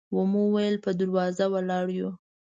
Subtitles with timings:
[0.15, 2.09] و مو ویل په دروازه ولاړ یو.